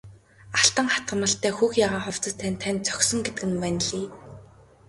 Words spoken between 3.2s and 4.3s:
гэдэг нь ванлий!